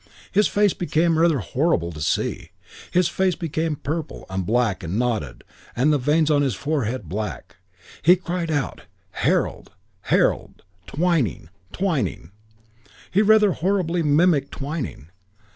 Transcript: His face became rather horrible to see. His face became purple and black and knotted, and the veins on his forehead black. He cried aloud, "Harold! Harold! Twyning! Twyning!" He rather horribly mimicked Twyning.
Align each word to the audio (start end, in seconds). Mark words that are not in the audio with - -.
His 0.31 0.47
face 0.47 0.73
became 0.73 1.19
rather 1.19 1.37
horrible 1.37 1.91
to 1.91 2.01
see. 2.01 2.49
His 2.89 3.07
face 3.07 3.35
became 3.35 3.75
purple 3.75 4.25
and 4.31 4.47
black 4.47 4.81
and 4.81 4.97
knotted, 4.97 5.43
and 5.75 5.93
the 5.93 5.99
veins 5.99 6.31
on 6.31 6.41
his 6.41 6.55
forehead 6.55 7.03
black. 7.07 7.57
He 8.01 8.15
cried 8.15 8.49
aloud, 8.49 8.87
"Harold! 9.11 9.73
Harold! 10.05 10.63
Twyning! 10.87 11.49
Twyning!" 11.71 12.31
He 13.11 13.21
rather 13.21 13.51
horribly 13.51 14.01
mimicked 14.01 14.53
Twyning. 14.59 15.09